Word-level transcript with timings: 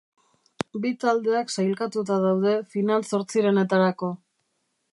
Bi 0.85 0.91
taldeak 1.03 1.53
sailkatuta 1.57 2.17
daude 2.23 2.53
final-zortzirenetarako. 2.73 4.11